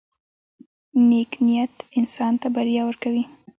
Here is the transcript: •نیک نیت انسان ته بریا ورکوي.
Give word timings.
•نیک 1.07 1.31
نیت 1.45 1.73
انسان 1.99 2.33
ته 2.41 2.47
بریا 2.55 2.81
ورکوي. 2.85 3.23